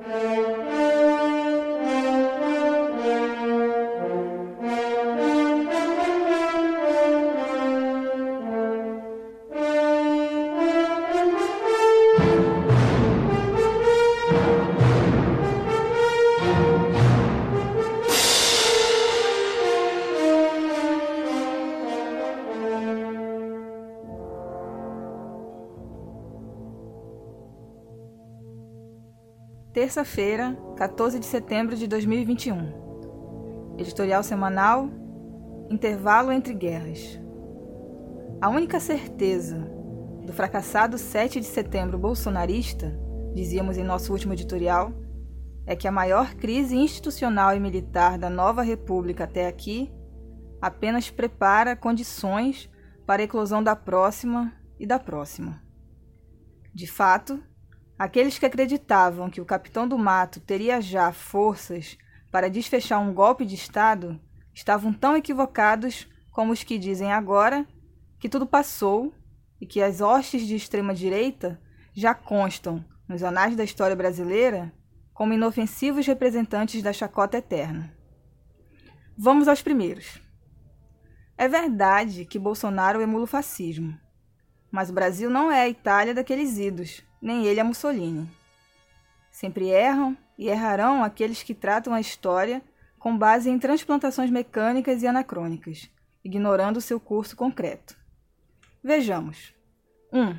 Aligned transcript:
Música 0.00 0.59
Terça-feira, 29.72 30.58
14 30.76 31.20
de 31.20 31.26
setembro 31.26 31.76
de 31.76 31.86
2021. 31.86 33.76
Editorial 33.78 34.20
semanal 34.24 34.90
Intervalo 35.70 36.32
entre 36.32 36.52
guerras. 36.52 37.20
A 38.40 38.48
única 38.48 38.80
certeza 38.80 39.58
do 40.26 40.32
fracassado 40.32 40.98
7 40.98 41.38
de 41.38 41.46
setembro 41.46 41.96
bolsonarista, 41.96 42.92
dizíamos 43.32 43.78
em 43.78 43.84
nosso 43.84 44.10
último 44.10 44.32
editorial, 44.32 44.92
é 45.64 45.76
que 45.76 45.86
a 45.86 45.92
maior 45.92 46.34
crise 46.34 46.74
institucional 46.74 47.54
e 47.54 47.60
militar 47.60 48.18
da 48.18 48.28
nova 48.28 48.62
república 48.62 49.22
até 49.22 49.46
aqui 49.46 49.88
apenas 50.60 51.10
prepara 51.10 51.76
condições 51.76 52.68
para 53.06 53.22
a 53.22 53.24
eclosão 53.24 53.62
da 53.62 53.76
próxima 53.76 54.52
e 54.80 54.84
da 54.84 54.98
próxima. 54.98 55.62
De 56.74 56.88
fato, 56.88 57.40
Aqueles 58.00 58.38
que 58.38 58.46
acreditavam 58.46 59.28
que 59.28 59.42
o 59.42 59.44
capitão 59.44 59.86
do 59.86 59.98
mato 59.98 60.40
teria 60.40 60.80
já 60.80 61.12
forças 61.12 61.98
para 62.30 62.48
desfechar 62.48 62.98
um 62.98 63.12
golpe 63.12 63.44
de 63.44 63.54
Estado 63.54 64.18
estavam 64.54 64.90
tão 64.90 65.14
equivocados 65.18 66.08
como 66.30 66.50
os 66.50 66.64
que 66.64 66.78
dizem 66.78 67.12
agora 67.12 67.66
que 68.18 68.26
tudo 68.26 68.46
passou 68.46 69.12
e 69.60 69.66
que 69.66 69.82
as 69.82 70.00
hostes 70.00 70.46
de 70.46 70.56
extrema-direita 70.56 71.60
já 71.92 72.14
constam 72.14 72.82
nos 73.06 73.22
anais 73.22 73.54
da 73.54 73.64
história 73.64 73.94
brasileira 73.94 74.72
como 75.12 75.34
inofensivos 75.34 76.06
representantes 76.06 76.82
da 76.82 76.94
chacota 76.94 77.36
eterna. 77.36 77.94
Vamos 79.14 79.46
aos 79.46 79.60
primeiros. 79.60 80.22
É 81.36 81.46
verdade 81.46 82.24
que 82.24 82.38
Bolsonaro 82.38 83.02
emula 83.02 83.24
o 83.24 83.26
fascismo, 83.26 83.94
mas 84.70 84.90
o 84.90 84.92
Brasil 84.92 85.28
não 85.30 85.50
é 85.50 85.62
a 85.62 85.68
Itália 85.68 86.14
daqueles 86.14 86.58
idos 86.58 87.02
nem 87.20 87.44
ele 87.46 87.60
a 87.60 87.64
Mussolini. 87.64 88.28
Sempre 89.30 89.68
erram 89.68 90.16
e 90.38 90.48
errarão 90.48 91.04
aqueles 91.04 91.42
que 91.42 91.54
tratam 91.54 91.92
a 91.92 92.00
história 92.00 92.62
com 92.98 93.16
base 93.16 93.48
em 93.50 93.58
transplantações 93.58 94.30
mecânicas 94.30 95.02
e 95.02 95.06
anacrônicas, 95.06 95.90
ignorando 96.24 96.80
seu 96.80 96.98
curso 96.98 97.36
concreto. 97.36 97.96
Vejamos. 98.82 99.54
1. 100.12 100.20
Um, 100.20 100.38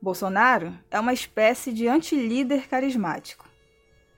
Bolsonaro 0.00 0.78
é 0.90 1.00
uma 1.00 1.14
espécie 1.14 1.72
de 1.72 1.88
anti-líder 1.88 2.68
carismático. 2.68 3.48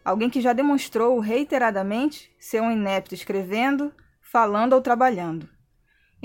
Alguém 0.04 0.28
que 0.28 0.40
já 0.40 0.52
demonstrou 0.52 1.18
reiteradamente 1.20 2.32
ser 2.38 2.60
um 2.60 2.70
inepto 2.70 3.14
escrevendo, 3.14 3.92
falando 4.20 4.72
ou 4.72 4.80
trabalhando. 4.80 5.48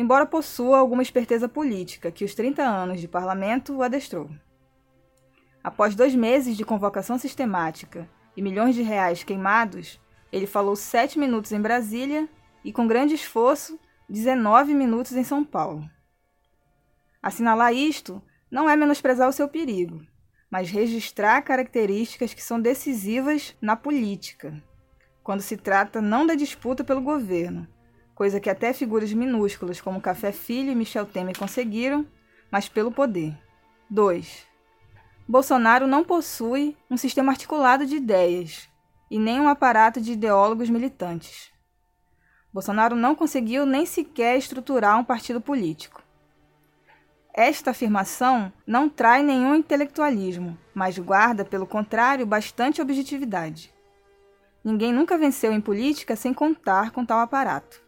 Embora 0.02 0.26
possua 0.26 0.80
alguma 0.80 1.04
esperteza 1.04 1.48
política 1.48 2.12
que 2.12 2.26
os 2.26 2.34
30 2.34 2.64
anos 2.64 3.00
de 3.00 3.08
parlamento 3.08 3.76
o 3.76 3.84
adestrou. 3.84 4.32
Após 5.64 5.94
dois 5.94 6.16
meses 6.16 6.58
de 6.58 6.66
convocação 6.66 7.20
sistemática 7.20 8.10
e 8.36 8.42
milhões 8.42 8.74
de 8.74 8.82
reais 8.82 9.24
queimados, 9.24 10.02
ele 10.32 10.48
falou 10.48 10.76
sete 10.76 11.20
minutos 11.20 11.52
em 11.52 11.62
Brasília 11.62 12.28
e, 12.66 12.74
com 12.74 12.88
grande 12.88 13.14
esforço, 13.14 13.80
19 14.10 14.74
minutos 14.74 15.12
em 15.12 15.24
São 15.24 15.44
Paulo. 15.44 15.88
Assinalar 17.22 17.72
isto 17.72 18.24
não 18.50 18.68
é 18.68 18.76
menosprezar 18.76 19.30
o 19.30 19.34
seu 19.34 19.48
perigo, 19.48 20.02
mas 20.50 20.72
registrar 20.72 21.44
características 21.44 22.34
que 22.34 22.42
são 22.42 22.60
decisivas 22.60 23.56
na 23.62 23.76
política, 23.76 24.52
quando 25.22 25.42
se 25.42 25.58
trata 25.58 26.02
não 26.02 26.26
da 26.26 26.34
disputa 26.34 26.84
pelo 26.84 27.02
governo, 27.02 27.68
coisa 28.16 28.40
que 28.40 28.50
até 28.50 28.74
figuras 28.74 29.12
minúsculas 29.14 29.82
como 29.82 30.02
Café 30.02 30.32
Filho 30.32 30.72
e 30.72 30.76
Michel 30.76 31.06
Temer 31.06 31.38
conseguiram, 31.38 32.06
mas 32.52 32.68
pelo 32.68 32.92
poder. 32.92 33.38
2. 33.90 34.48
Bolsonaro 35.28 35.88
não 35.88 36.04
possui 36.04 36.78
um 36.90 36.98
sistema 36.98 37.32
articulado 37.32 37.86
de 37.86 37.96
ideias 37.96 38.70
e 39.10 39.20
nem 39.20 39.40
um 39.40 39.48
aparato 39.48 40.00
de 40.00 40.14
ideólogos 40.14 40.70
militantes. 40.70 41.52
Bolsonaro 42.54 42.96
não 42.96 43.16
conseguiu 43.16 43.66
nem 43.66 43.86
sequer 43.86 44.38
estruturar 44.38 45.00
um 45.00 45.04
partido 45.04 45.40
político. 45.40 46.04
Esta 47.34 47.72
afirmação 47.72 48.52
não 48.68 48.90
trai 48.90 49.24
nenhum 49.24 49.56
intelectualismo, 49.56 50.58
mas 50.74 50.98
guarda, 51.00 51.46
pelo 51.46 51.66
contrário, 51.66 52.26
bastante 52.26 52.82
objetividade. 52.82 53.74
Ninguém 54.64 54.92
nunca 54.92 55.18
venceu 55.18 55.54
em 55.54 55.62
política 55.62 56.16
sem 56.16 56.34
contar 56.34 56.92
com 56.92 57.06
tal 57.06 57.20
aparato. 57.20 57.82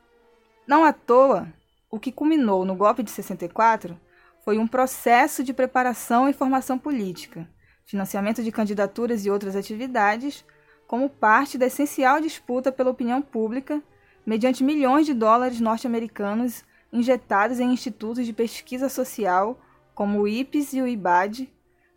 Não 0.66 0.86
à 0.86 0.94
toa, 0.94 1.48
o 1.92 2.00
que 2.00 2.12
culminou 2.12 2.64
no 2.64 2.74
golpe 2.74 3.04
de 3.04 3.12
64 3.12 4.00
foi 4.46 4.58
um 4.58 4.66
processo 4.66 5.44
de 5.44 5.54
preparação 5.54 6.30
e 6.30 6.34
formação 6.34 6.80
política, 6.80 7.48
financiamento 7.86 8.42
de 8.42 8.52
candidaturas 8.52 9.26
e 9.26 9.30
outras 9.30 9.58
atividades, 9.58 10.46
como 10.88 11.10
parte 11.10 11.58
da 11.58 11.66
essencial 11.66 12.22
disputa 12.22 12.72
pela 12.72 12.92
opinião 12.92 13.22
pública, 13.22 13.82
mediante 14.26 14.64
milhões 14.64 15.06
de 15.06 15.14
dólares 15.14 15.60
norte-americanos 15.60 16.64
injetados 16.94 17.60
em 17.60 17.74
institutos 17.74 18.26
de 18.26 18.32
pesquisa 18.32 18.88
social, 18.88 19.60
como 19.94 20.22
o 20.22 20.28
IPES 20.28 20.74
e 20.74 20.82
o 20.82 20.88
IBAD, 20.88 21.52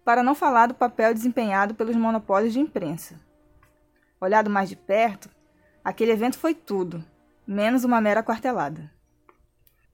para 0.04 0.24
não 0.24 0.34
falar 0.34 0.66
do 0.66 0.74
papel 0.74 1.14
desempenhado 1.14 1.74
pelos 1.74 1.94
monopólios 1.94 2.52
de 2.52 2.58
imprensa. 2.58 3.20
Olhado 4.20 4.50
mais 4.50 4.68
de 4.68 4.76
perto, 4.76 5.28
aquele 5.84 6.12
evento 6.12 6.38
foi 6.38 6.54
tudo, 6.54 7.04
menos 7.46 7.84
uma 7.84 8.00
mera 8.00 8.22
quartelada. 8.22 8.90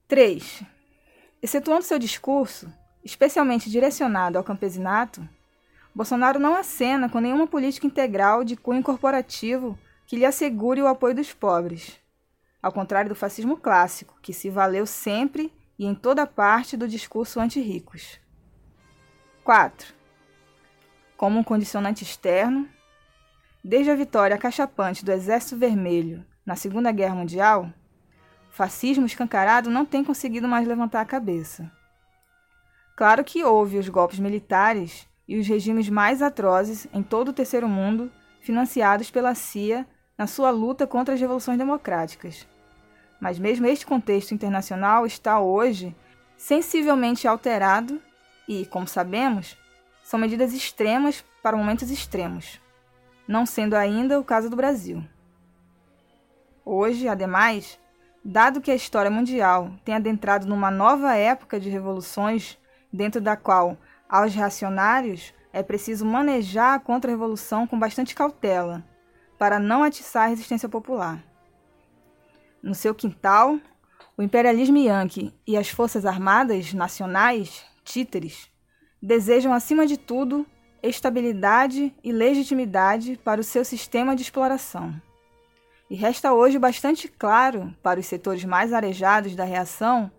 3. 0.07 0.63
Excetuando 1.41 1.83
seu 1.83 1.99
discurso, 1.99 2.71
especialmente 3.03 3.69
direcionado 3.69 4.37
ao 4.37 4.43
campesinato, 4.43 5.27
Bolsonaro 5.93 6.39
não 6.39 6.55
acena 6.55 7.07
com 7.07 7.19
nenhuma 7.19 7.45
política 7.45 7.85
integral 7.85 8.43
de 8.43 8.55
cunho 8.55 8.81
corporativo 8.81 9.77
que 10.07 10.15
lhe 10.15 10.25
assegure 10.25 10.81
o 10.81 10.87
apoio 10.87 11.15
dos 11.15 11.31
pobres, 11.31 11.99
ao 12.61 12.71
contrário 12.71 13.09
do 13.09 13.15
fascismo 13.15 13.57
clássico, 13.57 14.17
que 14.21 14.33
se 14.33 14.49
valeu 14.49 14.87
sempre 14.87 15.53
e 15.77 15.85
em 15.85 15.93
toda 15.93 16.25
parte 16.25 16.75
do 16.75 16.87
discurso 16.87 17.39
anti-ricos. 17.39 18.19
4. 19.43 19.93
Como 21.15 21.37
um 21.37 21.43
condicionante 21.43 22.03
externo, 22.03 22.67
desde 23.63 23.91
a 23.91 23.95
vitória 23.95 24.35
acachapante 24.35 25.05
do 25.05 25.11
Exército 25.11 25.57
Vermelho 25.57 26.25
na 26.45 26.55
Segunda 26.55 26.91
Guerra 26.91 27.15
Mundial, 27.15 27.71
fascismo 28.49 29.05
escancarado 29.05 29.69
não 29.69 29.85
tem 29.85 30.03
conseguido 30.03 30.47
mais 30.47 30.67
levantar 30.67 31.01
a 31.01 31.05
cabeça. 31.05 31.71
Claro 32.95 33.23
que 33.23 33.43
houve 33.43 33.77
os 33.77 33.89
golpes 33.89 34.19
militares 34.19 35.07
e 35.27 35.37
os 35.37 35.47
regimes 35.47 35.89
mais 35.89 36.21
atrozes 36.21 36.87
em 36.93 37.01
todo 37.01 37.29
o 37.29 37.33
terceiro 37.33 37.67
mundo, 37.67 38.11
financiados 38.41 39.09
pela 39.09 39.33
CIA 39.33 39.87
na 40.17 40.27
sua 40.27 40.51
luta 40.51 40.85
contra 40.85 41.13
as 41.13 41.19
revoluções 41.19 41.57
democráticas. 41.57 42.47
Mas 43.19 43.39
mesmo 43.39 43.65
este 43.65 43.85
contexto 43.85 44.33
internacional 44.33 45.05
está 45.05 45.39
hoje 45.39 45.95
sensivelmente 46.37 47.27
alterado 47.27 48.01
e, 48.47 48.65
como 48.65 48.87
sabemos, 48.87 49.57
são 50.03 50.19
medidas 50.19 50.53
extremas 50.53 51.23
para 51.41 51.55
momentos 51.55 51.89
extremos, 51.89 52.59
não 53.27 53.45
sendo 53.45 53.75
ainda 53.75 54.19
o 54.19 54.23
caso 54.23 54.49
do 54.49 54.55
Brasil. 54.55 55.03
Hoje, 56.65 57.09
ademais, 57.09 57.77
dado 58.23 58.61
que 58.61 58.71
a 58.71 58.75
história 58.75 59.11
mundial 59.11 59.71
tem 59.83 59.95
adentrado 59.95 60.47
numa 60.47 60.71
nova 60.71 61.13
época 61.15 61.59
de 61.59 61.69
revoluções, 61.69 62.57
dentro 62.91 63.19
da 63.19 63.35
qual, 63.35 63.77
aos 64.07 64.33
reacionários, 64.33 65.33
é 65.51 65.61
preciso 65.61 66.05
manejar 66.05 66.75
a 66.75 66.79
contra-revolução 66.79 67.67
com 67.67 67.77
bastante 67.77 68.15
cautela, 68.15 68.83
para 69.37 69.59
não 69.59 69.83
atiçar 69.83 70.23
a 70.23 70.27
resistência 70.27 70.69
popular. 70.69 71.21
No 72.61 72.73
seu 72.73 72.95
quintal, 72.95 73.59
o 74.17 74.23
imperialismo 74.23 74.77
yankee 74.77 75.33
e 75.45 75.57
as 75.57 75.67
forças 75.67 76.05
armadas 76.05 76.73
nacionais, 76.73 77.65
títeres, 77.83 78.49
desejam, 79.01 79.53
acima 79.53 79.85
de 79.85 79.97
tudo, 79.97 80.45
estabilidade 80.81 81.93
e 82.01 82.11
legitimidade 82.13 83.19
para 83.21 83.41
o 83.41 83.43
seu 83.43 83.65
sistema 83.65 84.15
de 84.15 84.21
exploração. 84.21 84.93
E 85.93 85.95
resta 85.95 86.33
hoje 86.33 86.57
bastante 86.57 87.07
claro 87.07 87.71
para 87.83 87.99
os 87.99 88.07
setores 88.07 88.43
mais 88.43 88.73
arejados 88.73 89.35
da 89.35 89.43
reação 89.43 90.11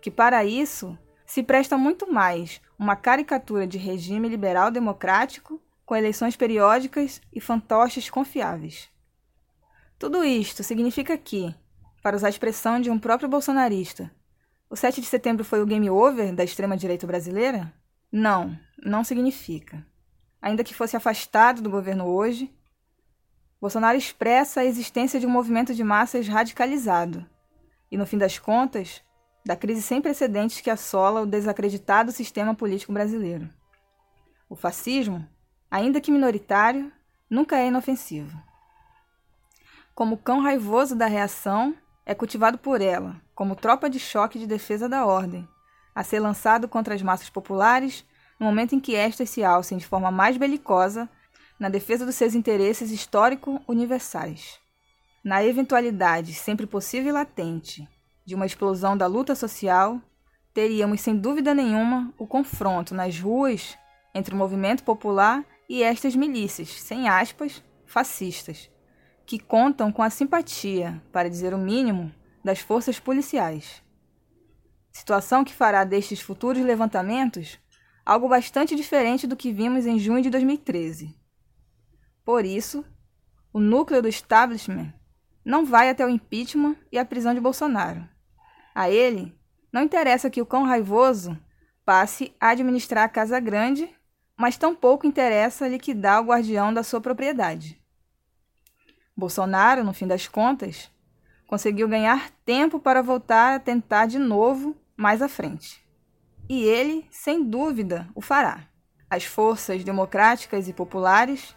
que, 0.00 0.10
para 0.10 0.42
isso, 0.42 0.98
se 1.26 1.42
presta 1.42 1.76
muito 1.76 2.10
mais 2.10 2.62
uma 2.78 2.96
caricatura 2.96 3.66
de 3.66 3.76
regime 3.76 4.26
liberal 4.26 4.70
democrático 4.70 5.60
com 5.84 5.94
eleições 5.94 6.34
periódicas 6.34 7.20
e 7.30 7.42
fantoches 7.42 8.08
confiáveis. 8.08 8.88
Tudo 9.98 10.24
isto 10.24 10.64
significa 10.64 11.18
que, 11.18 11.54
para 12.02 12.16
usar 12.16 12.28
a 12.28 12.30
expressão 12.30 12.80
de 12.80 12.88
um 12.88 12.98
próprio 12.98 13.28
bolsonarista, 13.28 14.10
o 14.70 14.76
7 14.76 14.98
de 14.98 15.06
setembro 15.06 15.44
foi 15.44 15.60
o 15.60 15.66
game 15.66 15.90
over 15.90 16.34
da 16.34 16.42
extrema-direita 16.42 17.06
brasileira? 17.06 17.70
Não, 18.10 18.58
não 18.82 19.04
significa 19.04 19.86
ainda 20.40 20.64
que 20.64 20.74
fosse 20.74 20.96
afastado 20.96 21.60
do 21.60 21.70
governo 21.70 22.06
hoje, 22.06 22.52
Bolsonaro 23.60 23.98
expressa 23.98 24.60
a 24.60 24.64
existência 24.64 25.18
de 25.18 25.26
um 25.26 25.30
movimento 25.30 25.74
de 25.74 25.82
massas 25.82 26.28
radicalizado 26.28 27.26
e, 27.90 27.96
no 27.96 28.06
fim 28.06 28.16
das 28.16 28.38
contas, 28.38 29.02
da 29.44 29.56
crise 29.56 29.82
sem 29.82 30.00
precedentes 30.00 30.60
que 30.60 30.70
assola 30.70 31.22
o 31.22 31.26
desacreditado 31.26 32.12
sistema 32.12 32.54
político 32.54 32.92
brasileiro. 32.92 33.48
O 34.48 34.54
fascismo, 34.54 35.26
ainda 35.70 36.00
que 36.00 36.12
minoritário, 36.12 36.92
nunca 37.28 37.58
é 37.58 37.66
inofensivo. 37.66 38.40
Como 39.94 40.16
cão 40.16 40.40
raivoso 40.40 40.94
da 40.94 41.06
reação, 41.06 41.74
é 42.06 42.14
cultivado 42.14 42.58
por 42.58 42.80
ela, 42.80 43.20
como 43.34 43.56
tropa 43.56 43.90
de 43.90 43.98
choque 43.98 44.38
de 44.38 44.46
defesa 44.46 44.88
da 44.88 45.04
ordem, 45.04 45.48
a 45.94 46.04
ser 46.04 46.20
lançado 46.20 46.68
contra 46.68 46.94
as 46.94 47.02
massas 47.02 47.28
populares 47.28 48.06
no 48.38 48.46
momento 48.46 48.74
em 48.74 48.80
que 48.80 48.94
estas 48.94 49.28
se 49.28 49.42
alcem 49.42 49.78
de 49.78 49.86
forma 49.86 50.12
mais 50.12 50.36
belicosa 50.36 51.08
na 51.58 51.68
defesa 51.68 52.06
dos 52.06 52.14
seus 52.14 52.34
interesses 52.34 52.90
histórico-universais. 52.90 54.58
Na 55.24 55.44
eventualidade 55.44 56.32
sempre 56.32 56.66
possível 56.66 57.08
e 57.08 57.12
latente 57.12 57.88
de 58.24 58.34
uma 58.34 58.46
explosão 58.46 58.96
da 58.96 59.06
luta 59.06 59.34
social, 59.34 60.00
teríamos 60.54 61.00
sem 61.00 61.16
dúvida 61.16 61.54
nenhuma 61.54 62.12
o 62.18 62.26
confronto 62.26 62.94
nas 62.94 63.18
ruas 63.18 63.76
entre 64.14 64.34
o 64.34 64.36
movimento 64.36 64.84
popular 64.84 65.44
e 65.68 65.82
estas 65.82 66.14
milícias, 66.14 66.68
sem 66.68 67.08
aspas, 67.08 67.62
fascistas, 67.86 68.70
que 69.26 69.38
contam 69.38 69.90
com 69.90 70.02
a 70.02 70.10
simpatia, 70.10 71.02
para 71.12 71.28
dizer 71.28 71.52
o 71.52 71.58
mínimo, 71.58 72.12
das 72.44 72.60
forças 72.60 72.98
policiais. 72.98 73.82
Situação 74.92 75.44
que 75.44 75.52
fará 75.52 75.84
destes 75.84 76.20
futuros 76.20 76.62
levantamentos 76.62 77.58
algo 78.04 78.26
bastante 78.26 78.74
diferente 78.74 79.26
do 79.26 79.36
que 79.36 79.52
vimos 79.52 79.84
em 79.84 79.98
junho 79.98 80.22
de 80.22 80.30
2013. 80.30 81.14
Por 82.28 82.44
isso, 82.44 82.84
o 83.54 83.58
núcleo 83.58 84.02
do 84.02 84.06
establishment 84.06 84.92
não 85.42 85.64
vai 85.64 85.88
até 85.88 86.04
o 86.04 86.10
impeachment 86.10 86.76
e 86.92 86.98
a 86.98 87.04
prisão 87.06 87.32
de 87.32 87.40
Bolsonaro. 87.40 88.06
A 88.74 88.90
ele 88.90 89.34
não 89.72 89.80
interessa 89.80 90.28
que 90.28 90.42
o 90.42 90.44
cão 90.44 90.64
raivoso 90.64 91.38
passe 91.86 92.36
a 92.38 92.50
administrar 92.50 93.04
a 93.04 93.08
Casa 93.08 93.40
Grande, 93.40 93.88
mas 94.36 94.58
tampouco 94.58 95.06
interessa 95.06 95.66
liquidar 95.66 96.20
o 96.20 96.26
guardião 96.26 96.70
da 96.70 96.82
sua 96.82 97.00
propriedade. 97.00 97.80
Bolsonaro, 99.16 99.82
no 99.82 99.94
fim 99.94 100.06
das 100.06 100.28
contas, 100.28 100.90
conseguiu 101.46 101.88
ganhar 101.88 102.30
tempo 102.44 102.78
para 102.78 103.00
voltar 103.00 103.54
a 103.54 103.58
tentar 103.58 104.04
de 104.04 104.18
novo 104.18 104.76
mais 104.94 105.22
à 105.22 105.30
frente 105.30 105.82
e 106.46 106.62
ele, 106.62 107.06
sem 107.10 107.42
dúvida, 107.42 108.06
o 108.14 108.20
fará. 108.20 108.68
Às 109.08 109.24
forças 109.24 109.82
democráticas 109.82 110.68
e 110.68 110.74
populares 110.74 111.56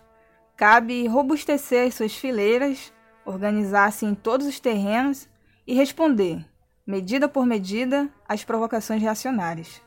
cabe 0.61 1.07
robustecer 1.07 1.91
suas 1.91 2.15
fileiras, 2.15 2.93
organizar-se 3.25 4.05
em 4.05 4.13
todos 4.13 4.45
os 4.45 4.59
terrenos 4.59 5.27
e 5.65 5.73
responder, 5.73 6.45
medida 6.85 7.27
por 7.27 7.47
medida, 7.47 8.07
às 8.29 8.43
provocações 8.43 9.01
reacionárias. 9.01 9.81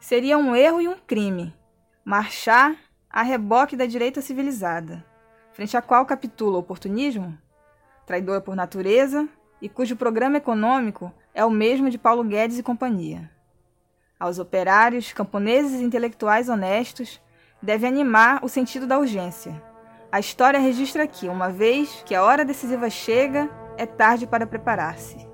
Seria 0.00 0.36
um 0.36 0.56
erro 0.56 0.80
e 0.80 0.88
um 0.88 0.96
crime 0.96 1.54
marchar 2.04 2.74
a 3.08 3.22
reboque 3.22 3.76
da 3.76 3.86
direita 3.86 4.20
civilizada, 4.20 5.06
frente 5.52 5.76
à 5.76 5.80
qual 5.80 6.04
capitula 6.04 6.56
o 6.56 6.60
oportunismo, 6.62 7.38
traidora 8.04 8.40
por 8.40 8.56
natureza 8.56 9.28
e 9.62 9.68
cujo 9.68 9.94
programa 9.94 10.38
econômico 10.38 11.14
é 11.32 11.44
o 11.44 11.50
mesmo 11.50 11.88
de 11.88 11.96
Paulo 11.96 12.24
Guedes 12.24 12.58
e 12.58 12.62
companhia 12.64 13.30
aos 14.18 14.40
operários, 14.40 15.12
camponeses 15.12 15.80
e 15.80 15.84
intelectuais 15.84 16.48
honestos, 16.48 17.20
deve 17.62 17.86
animar 17.86 18.44
o 18.44 18.48
sentido 18.48 18.84
da 18.84 18.98
urgência. 18.98 19.67
A 20.10 20.18
história 20.18 20.58
registra 20.58 21.06
que, 21.06 21.28
uma 21.28 21.50
vez 21.50 22.02
que 22.06 22.14
a 22.14 22.22
hora 22.22 22.42
decisiva 22.42 22.88
chega, 22.88 23.50
é 23.76 23.84
tarde 23.84 24.26
para 24.26 24.46
preparar-se. 24.46 25.27